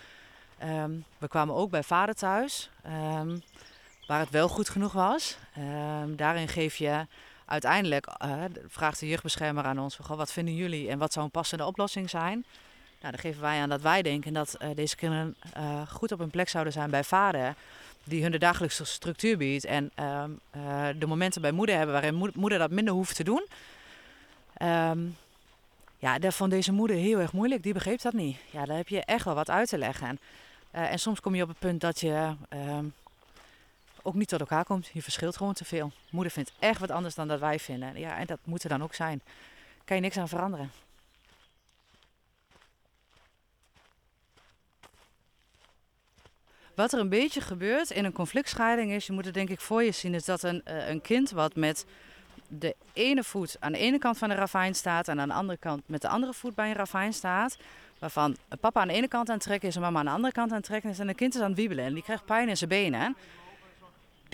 [1.18, 2.70] We kwamen ook bij vader thuis,
[4.06, 5.36] waar het wel goed genoeg was.
[6.16, 7.06] daarin geef je
[7.44, 11.66] uiteindelijk, uh, vraagt de jeugdbeschermer aan ons, wat vinden jullie en wat zou een passende
[11.66, 12.44] oplossing zijn?
[13.00, 16.18] Nou, dan geven wij aan dat wij denken dat uh, deze kinderen uh, goed op
[16.18, 17.54] hun plek zouden zijn bij vader.
[18.04, 19.64] Die hun de dagelijkse structuur biedt.
[19.64, 20.24] En uh,
[20.98, 23.46] de momenten bij moeder hebben waarin moeder dat minder hoeft te doen.
[24.62, 25.16] Um,
[25.98, 27.62] ja, dat vond deze moeder heel erg moeilijk.
[27.62, 28.36] Die begreep dat niet.
[28.50, 30.18] Ja, daar heb je echt wel wat uit te leggen.
[30.70, 32.84] En soms kom je op het punt dat je ehm,
[34.04, 34.90] ook niet tot elkaar komt.
[34.92, 35.92] Je verschilt gewoon te veel.
[36.10, 37.98] Moeder vindt echt wat anders dan dat wij vinden.
[37.98, 39.22] Ja, en dat moet er dan ook zijn.
[39.84, 40.70] Kan je niks aan veranderen.
[46.74, 49.82] Wat er een beetje gebeurt in een conflictscheiding is, je moet het denk ik voor
[49.82, 51.86] je zien, is dat een, uh, een kind wat met
[52.48, 55.58] de ene voet aan de ene kant van de ravijn staat en aan de andere
[55.58, 57.56] kant met de andere voet bij een ravijn staat.
[57.98, 60.32] Waarvan papa aan de ene kant aan het trekken is en mama aan de andere
[60.32, 60.98] kant aan trekken is.
[60.98, 63.16] En een kind is aan het wiebelen en die krijgt pijn in zijn benen.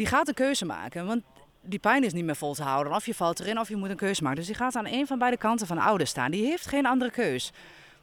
[0.00, 1.22] Die gaat een keuze maken, want
[1.62, 2.94] die pijn is niet meer vol te houden.
[2.94, 4.38] Of je valt erin of je moet een keuze maken.
[4.38, 6.30] Dus die gaat aan een van beide kanten van de ouders staan.
[6.30, 7.52] Die heeft geen andere keus.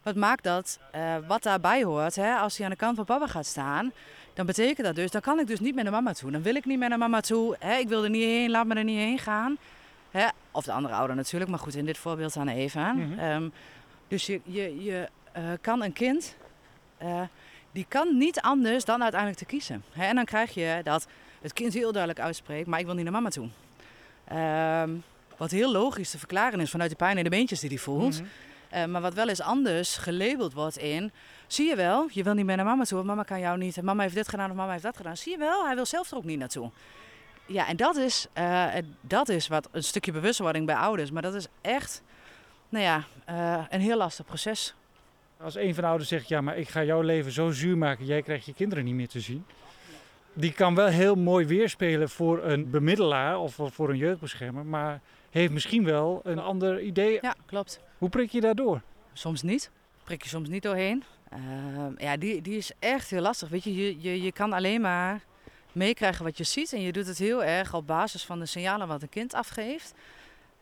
[0.02, 3.26] Wat maakt dat, uh, wat daarbij hoort, hè, als hij aan de kant van papa
[3.26, 3.92] gaat staan,
[4.34, 6.30] dan betekent dat dus, dan kan ik dus niet meer naar mama toe.
[6.30, 7.56] Dan wil ik niet meer naar mama toe.
[7.58, 9.56] Hè, ik wil er niet heen, laat me er niet heen gaan.
[10.10, 12.92] Hè, of de andere ouder natuurlijk, maar goed, in dit voorbeeld aan Eva.
[12.92, 13.30] Mm -hmm.
[13.30, 13.52] um,
[14.08, 16.36] dus je, je, je uh, kan een kind,
[17.02, 17.20] uh,
[17.72, 19.84] die kan niet anders dan uiteindelijk te kiezen.
[19.92, 21.06] Hè, en dan krijg je dat
[21.42, 23.48] het kind heel duidelijk uitspreekt, maar ik wil niet naar mama toe.
[24.32, 25.02] Um,
[25.36, 28.20] wat heel logisch te verklaren is vanuit de pijn in de beentjes die hij voelt.
[28.20, 28.26] Mm
[28.70, 28.80] -hmm.
[28.80, 31.12] uh, maar wat wel eens anders gelabeld wordt in...
[31.46, 33.82] Zie je wel, je wil niet meer naar mama toe, want mama kan jou niet.
[33.82, 35.16] Mama heeft dit gedaan of mama heeft dat gedaan.
[35.16, 36.70] Zie je wel, hij wil zelf er ook niet naartoe.
[37.46, 38.66] Ja, en dat is, uh,
[39.00, 41.10] dat is wat een stukje bewustwording bij ouders.
[41.10, 42.02] Maar dat is echt,
[42.68, 44.74] nou ja, uh, een heel lastig proces.
[45.40, 48.04] Als een van de ouders zegt, ja, maar ik ga jouw leven zo zuur maken,
[48.04, 49.44] jij krijgt je kinderen niet meer te zien.
[50.38, 55.52] Die kan wel heel mooi weerspelen voor een bemiddelaar of voor een jeugdbeschermer, maar heeft
[55.52, 57.18] misschien wel een ander idee.
[57.20, 57.80] Ja, klopt.
[57.98, 58.82] Hoe prik je daardoor?
[59.12, 59.70] Soms niet.
[60.04, 61.04] Prik je soms niet doorheen.
[61.32, 61.38] Uh,
[61.96, 63.48] ja, die, die is echt heel lastig.
[63.48, 65.20] Weet je, je, je, je kan alleen maar
[65.72, 66.72] meekrijgen wat je ziet.
[66.72, 69.94] En je doet het heel erg op basis van de signalen wat een kind afgeeft.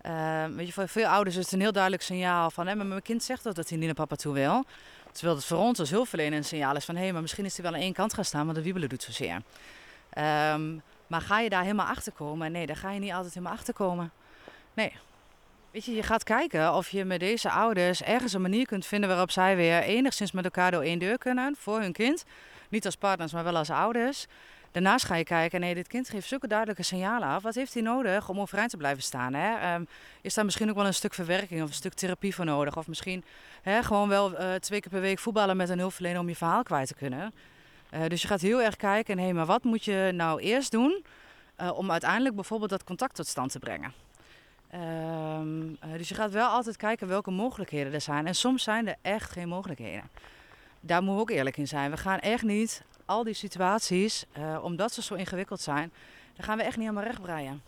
[0.07, 2.67] Uh, weet je, voor veel ouders is het een heel duidelijk signaal van...
[2.67, 4.65] Hé, maar mijn kind zegt dat hij niet naar papa toe wil.
[5.17, 6.95] Terwijl het voor ons als hulpverlener een signaal is van...
[6.95, 8.89] hé, hey, maar misschien is hij wel aan één kant gaan staan, want de wiebelen
[8.89, 9.43] doet zozeer.
[10.19, 12.53] Um, maar ga je daar helemaal achter komen?
[12.53, 14.13] Nee, daar ga je niet altijd helemaal achter komen.
[14.75, 14.93] Nee.
[15.71, 19.09] Weet je, je gaat kijken of je met deze ouders ergens een manier kunt vinden
[19.09, 22.25] waarop zij weer enigszins met elkaar door één deur kunnen voor hun kind.
[22.69, 24.27] Niet als partners, maar wel als ouders.
[24.77, 27.43] Daarnaast ga je kijken, nee, dit kind geeft zulke duidelijke signalen af.
[27.43, 29.35] Wat heeft hij nodig om overeind te blijven staan?
[29.35, 29.75] Hè?
[29.75, 29.87] Um,
[30.21, 32.77] is daar misschien ook wel een stuk verwerking of een stuk therapie voor nodig?
[32.77, 33.25] Of misschien
[33.63, 36.63] hè, gewoon wel uh, twee keer per week voetballen met een hulpverlener om je verhaal
[36.63, 37.35] kwijt te kunnen.
[37.95, 40.71] Uh, dus je gaat heel erg kijken, hé, hey, maar wat moet je nou eerst
[40.71, 41.05] doen
[41.61, 43.93] uh, om uiteindelijk bijvoorbeeld dat contact tot stand te brengen?
[44.75, 45.41] Uh,
[45.97, 48.27] dus je gaat wel altijd kijken welke mogelijkheden er zijn.
[48.27, 50.11] En soms zijn er echt geen mogelijkheden.
[50.81, 51.91] Daar moeten we ook eerlijk in zijn.
[51.91, 55.93] We gaan echt niet al die situaties, uh, omdat ze zo ingewikkeld zijn,
[56.37, 57.63] daar gaan we echt niet helemaal rechtbreien.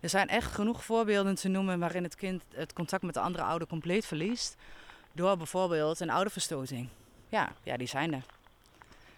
[0.00, 3.44] Er zijn echt genoeg voorbeelden te noemen waarin het kind het contact met de andere
[3.44, 4.56] ouder compleet verliest.
[5.12, 6.88] Door bijvoorbeeld een ouderverstoting.
[7.28, 8.24] Ja, ja, die zijn er.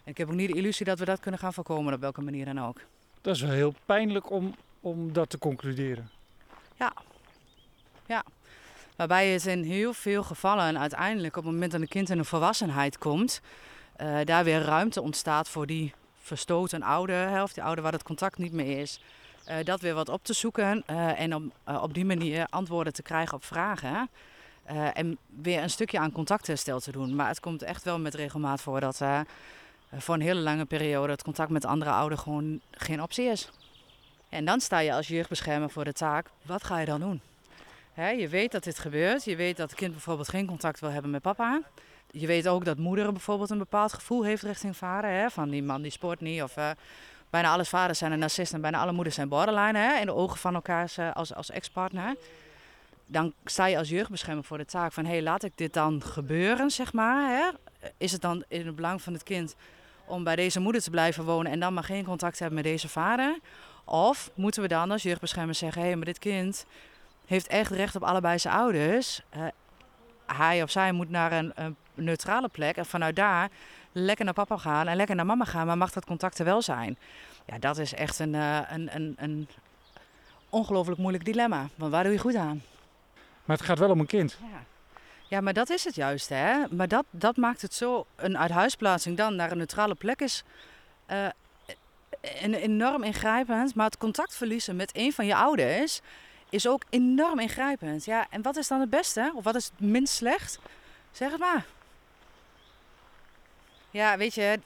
[0.03, 2.21] En ik heb ook niet de illusie dat we dat kunnen gaan voorkomen, op welke
[2.21, 2.81] manier dan ook.
[3.21, 6.09] Dat is wel heel pijnlijk om, om dat te concluderen.
[6.75, 6.93] Ja,
[8.05, 8.23] ja.
[8.95, 12.25] Waarbij het in heel veel gevallen uiteindelijk op het moment dat een kind in een
[12.25, 13.41] volwassenheid komt,
[14.01, 18.03] uh, daar weer ruimte ontstaat voor die verstoten ouder, hè, of die ouder waar het
[18.03, 18.99] contact niet meer is.
[19.45, 22.93] eh, dat weer wat op te zoeken eh, en om eh, op die manier antwoorden
[22.93, 24.09] te krijgen op vragen.
[24.63, 27.15] Eh, en weer een stukje aan contactherstel te doen.
[27.15, 29.19] Maar het komt echt wel met regelmaat voor dat eh,
[29.97, 33.49] voor een hele lange periode het contact met andere ouderen gewoon geen optie is.
[34.29, 37.21] En dan sta je als jeugdbeschermer voor de taak, wat ga je dan doen?
[38.17, 41.11] Je weet dat dit gebeurt, je weet dat het kind bijvoorbeeld geen contact wil hebben
[41.11, 41.61] met papa.
[42.11, 45.09] Je weet ook dat moeder bijvoorbeeld een bepaald gevoel heeft richting vader.
[45.09, 46.57] Hè, van die man die sport niet of...
[46.57, 46.69] eh,
[47.29, 50.13] Bijna alle vaders zijn een narcist en bijna alle moeders zijn borderline hè, in de
[50.13, 52.15] ogen van elkaar als, als ex-partner.
[53.05, 56.71] Dan sta je als jeugdbeschermer voor de taak van hé, laat ik dit dan gebeuren,
[56.71, 57.29] zeg maar.
[57.29, 57.49] Hè?
[57.97, 59.55] Is het dan in het belang van het kind
[60.05, 62.89] om bij deze moeder te blijven wonen en dan maar geen contact hebben met deze
[62.89, 63.39] vader?
[63.83, 66.65] Of moeten we dan als jeugdbeschermer zeggen, hé, maar dit kind
[67.25, 69.21] heeft echt recht op allebei zijn ouders.
[69.37, 69.43] Uh,
[70.25, 73.49] hij of zij moet naar een, een neutrale plek en vanuit daar
[73.91, 76.61] lekker naar papa gaan en lekker naar mama gaan, maar mag dat contact er wel
[76.61, 76.97] zijn?
[77.45, 79.47] Ja, dat is echt een, uh, een, een, een
[80.49, 81.67] ongelooflijk moeilijk dilemma.
[81.75, 82.63] Want waar doe je goed aan?
[83.45, 84.37] Maar het gaat wel om een kind.
[84.51, 84.63] Ja,
[85.27, 86.67] ja maar dat is het juist, hè?
[86.69, 90.43] Maar dat, dat maakt het zo, een uithuisplaatsing dan naar een neutrale plek is
[91.11, 91.27] uh,
[92.41, 93.75] een, enorm ingrijpend.
[93.75, 96.01] Maar het contact verliezen met een van je ouders
[96.49, 98.05] is ook enorm ingrijpend.
[98.05, 99.31] Ja, en wat is dan het beste?
[99.35, 100.59] Of wat is het minst slecht?
[101.11, 101.65] Zeg het maar.
[103.91, 104.59] Ja, weet je,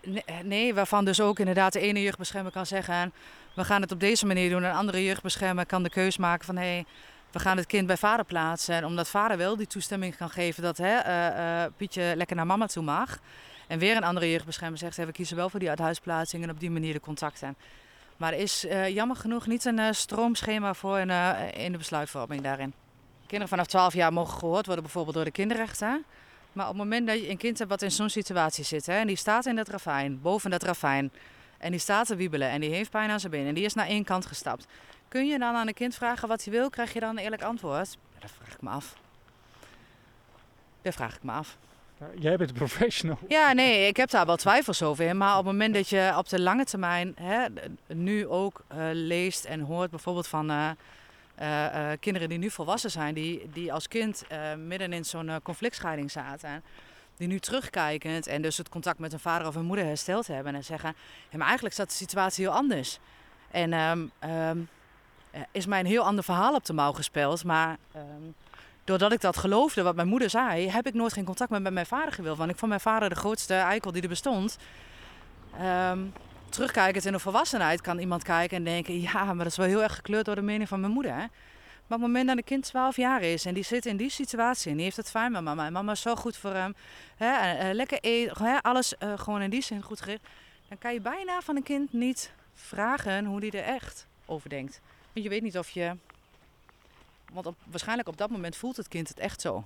[0.44, 3.14] nee, waarvan dus ook inderdaad de ene jeugdbeschermer kan zeggen...
[3.56, 4.64] we gaan het op deze manier doen.
[4.64, 6.58] Een andere jeugdbeschermer kan de keus maken van...
[6.58, 6.86] Hey,
[7.32, 8.76] we gaan het kind bij vader plaatsen.
[8.76, 12.46] En omdat vader wel die toestemming kan geven dat hè, uh, uh, Pietje lekker naar
[12.46, 13.20] mama toe mag...
[13.68, 14.98] en weer een andere jeugdbeschermer zegt...
[14.98, 17.56] Hey, we kiezen wel voor die uithuisplaatsing en op die manier de contacten.
[18.18, 21.10] Maar er is jammer genoeg niet een stroomschema voor in,
[21.54, 22.74] in de besluitvorming daarin.
[23.20, 26.06] Kinderen vanaf 12 jaar mogen gehoord worden bijvoorbeeld door de kinderrechten...
[26.54, 28.94] Maar op het moment dat je een kind hebt wat in zo'n situatie zit, hè,
[28.94, 31.12] en die staat in dat ravijn, boven dat ravijn,
[31.58, 33.74] en die staat te wiebelen en die heeft pijn aan zijn been en die is
[33.74, 34.68] naar één kant gestapt.
[35.08, 37.42] Kun je dan aan een kind vragen wat hij wil, krijg je dan een eerlijk
[37.42, 37.98] antwoord?
[38.20, 38.96] Dat vraag ik me af.
[40.82, 41.58] Dat vraag ik me af.
[42.20, 43.18] Jij bent een professional.
[43.28, 45.16] Ja, nee, ik heb daar wel twijfels over.
[45.16, 47.46] Maar op het moment dat je op de lange termijn hè,
[47.88, 50.52] nu ook uh, leest en hoort bijvoorbeeld van...
[50.52, 50.70] Uh,
[52.00, 56.64] kinderen die nu volwassen zijn, die, die als kind uh, midden in zo'n conflictscheiding zaten.
[57.18, 60.56] Die nu terugkijkend en dus het contact met hun vader of hun moeder hersteld hebben.
[60.56, 60.96] En zeggen,
[61.30, 63.00] ja, maar eigenlijk staat de situatie heel anders.
[63.52, 64.70] En um, um,
[65.52, 67.44] is mij een heel ander verhaal op de mouw gespeeld.
[67.44, 68.36] Maar um,
[68.84, 71.74] doordat ik dat geloofde, wat mijn moeder zei, heb ik nooit geen contact meer met
[71.74, 72.38] mijn vader gewild.
[72.38, 74.58] Want ik vond mijn vader de grootste eikel die er bestond.
[76.54, 79.02] Terugkijkend in de volwassenheid kan iemand kijken en denken...
[79.02, 81.12] ja, maar dat is wel heel erg gekleurd door de mening van mijn moeder.
[81.12, 81.18] Hè?
[81.18, 81.28] Maar
[81.88, 84.70] op het moment dat een kind 12 jaar is en die zit in die situatie...
[84.70, 86.76] en die heeft het fijn met mama en mama is zo goed voor hem...
[87.18, 90.22] Hè, en, uh, lekker eten, hè, alles uh, gewoon in die zin goed gericht...
[90.68, 94.82] dan kan je bijna van een kind niet vragen hoe die er echt over denkt.
[95.14, 95.98] Want je weet niet of je...
[97.32, 99.64] Want op, waarschijnlijk op dat moment voelt het kind het echt zo.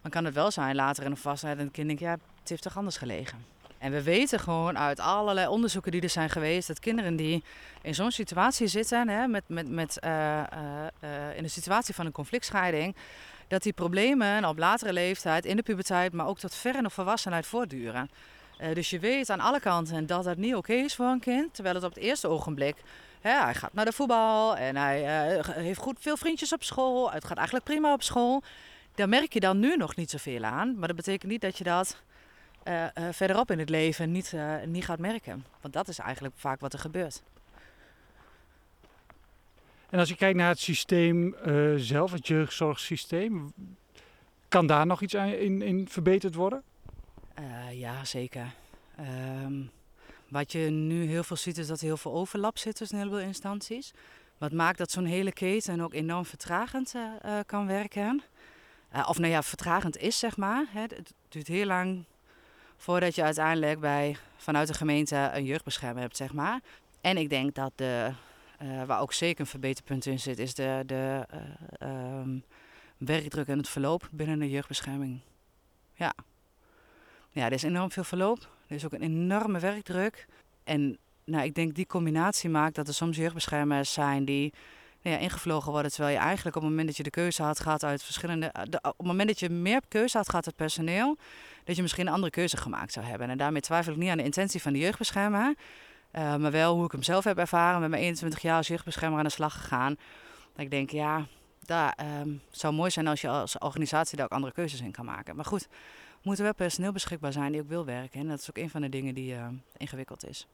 [0.00, 2.02] Maar kan het wel zijn later in de volwassenheid en het kind denkt...
[2.02, 3.59] ja, het heeft toch anders gelegen.
[3.80, 7.42] En we weten gewoon uit allerlei onderzoeken die er zijn geweest, dat kinderen die
[7.82, 10.42] in zo'n situatie zitten, hè, met, met, met, uh, uh,
[11.04, 12.96] uh, in de situatie van een conflictscheiding,
[13.48, 16.90] dat die problemen op latere leeftijd, in de puberteit, maar ook tot ver in de
[16.90, 18.10] volwassenheid voortduren.
[18.74, 21.74] dus je weet aan alle kanten dat dat niet oké is voor een kind, terwijl
[21.74, 22.76] het op het eerste ogenblik,
[23.20, 25.02] hè, hij gaat naar de voetbal en hij
[25.44, 28.42] heeft goed veel vriendjes op school, het gaat eigenlijk prima op school.
[28.94, 31.64] Daar merk je dan nu nog niet zoveel aan, maar dat betekent niet dat je
[31.64, 32.02] dat
[32.64, 35.44] uh, uh, verderop in het leven niet, uh, niet gaat merken.
[35.60, 37.22] Want dat is eigenlijk vaak wat er gebeurt.
[39.90, 41.36] En als je kijkt naar het systeem
[41.76, 43.52] zelf, het jeugdzorgsysteem,
[44.48, 46.62] kan daar nog iets in, in verbeterd worden?
[47.72, 48.54] ja, zeker.
[49.44, 49.70] Um,
[50.28, 53.04] wat je nu heel veel ziet is dat er heel veel overlap zit tussen een
[53.04, 53.92] heleboel instanties.
[54.38, 56.94] Wat maakt dat zo'n hele keten ook enorm vertragend
[57.46, 58.22] kan werken.
[59.06, 60.66] of nou ja, vertragend is zeg maar.
[60.70, 60.80] Hè.
[60.80, 62.04] Het duurt heel lang
[62.80, 66.60] voordat je uiteindelijk bij, vanuit de gemeente een jeugdbeschermer hebt, zeg maar.
[67.00, 68.10] En ik denk dat de,
[68.62, 71.26] uh, waar ook zeker een verbeterpunt in zit, is de, de
[71.82, 72.44] uh, um,
[72.96, 75.20] werkdruk en het verloop binnen de jeugdbescherming.
[75.94, 76.14] Ja.
[77.30, 78.48] Ja, er is enorm veel verloop.
[78.66, 80.26] Er is ook een enorme werkdruk.
[80.64, 84.52] En nou, ik denk die combinatie maakt dat er soms jeugdbeschermers zijn die
[85.00, 85.90] ja, ingevlogen worden.
[85.90, 88.52] Terwijl je eigenlijk op het moment dat je de keuze had gehad uit verschillende.
[88.68, 91.16] De, op het moment dat je meer keuze had gehad uit personeel,
[91.64, 93.30] dat je misschien een andere keuze gemaakt zou hebben.
[93.30, 95.54] En daarmee twijfel ik niet aan de intentie van de jeugdbeschermer.
[96.12, 97.80] Uh, maar wel hoe ik hem zelf heb ervaren.
[97.80, 99.96] Met mijn 21 jaar als jeugdbeschermer aan de slag gegaan.
[100.52, 101.26] Dat ik denk, ja,
[101.64, 105.04] dat um, zou mooi zijn als je als organisatie daar ook andere keuzes in kan
[105.04, 105.36] maken.
[105.36, 105.68] Maar goed,
[106.22, 108.20] moet er wel personeel beschikbaar zijn die ook wil werken.
[108.20, 110.46] En dat is ook een van de dingen die uh, ingewikkeld is.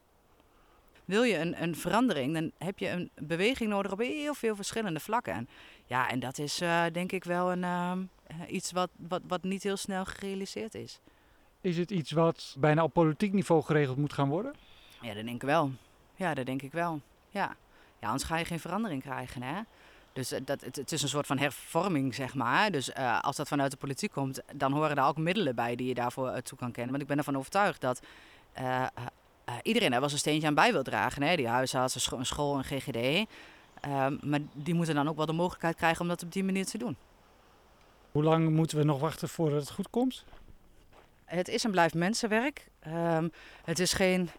[1.07, 5.01] Wil je een, een verandering, dan heb je een beweging nodig op heel veel verschillende
[5.01, 5.33] vlakken.
[5.33, 5.49] En,
[5.85, 7.93] ja, en dat is uh, denk ik wel een, uh,
[8.49, 11.01] iets wat, wat, wat niet heel snel gerealiseerd is.
[11.61, 14.55] Is het iets wat bijna op politiek niveau geregeld moet gaan worden?
[15.01, 15.71] Ja, dat denk ik wel.
[16.15, 17.01] Ja, dat denk ik wel.
[17.29, 17.57] Ja,
[18.01, 19.43] ja anders ga je geen verandering krijgen.
[19.43, 19.61] Hè?
[20.13, 22.71] Dus dat, het, is een soort van hervorming, zeg maar.
[22.71, 25.87] Dus uh, als dat vanuit de politiek komt, dan horen daar ook middelen bij die
[25.87, 26.91] je daarvoor toe kan kennen.
[26.91, 28.01] Want ik ben ervan overtuigd dat
[28.59, 28.87] uh,
[29.63, 31.23] iedereen daar wel zijn steentje aan bij wil dragen.
[31.23, 31.37] Hè?
[31.37, 33.29] Die huisarts, een school, een GGD.
[33.81, 36.67] Ehm, maar die moeten dan ook wel de mogelijkheid krijgen om dat op die manier
[36.67, 36.97] te doen.
[38.13, 40.25] Hoe lang moeten we nog wachten voordat het goed komt?
[41.25, 42.67] Het is en blijft mensenwerk.
[42.87, 43.33] Um,
[43.65, 44.31] het is geen